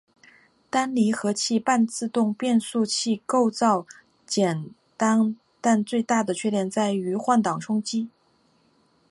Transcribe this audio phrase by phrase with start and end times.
[0.71, 3.85] 单离合器半自动变速器构造
[4.25, 8.09] 简单但最大的缺点在于换挡冲击。